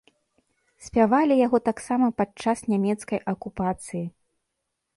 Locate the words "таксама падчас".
1.67-2.63